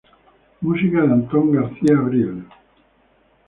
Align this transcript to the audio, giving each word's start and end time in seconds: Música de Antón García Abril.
Música 0.61 0.99
de 1.05 1.13
Antón 1.13 1.51
García 1.51 1.95
Abril. 1.99 2.43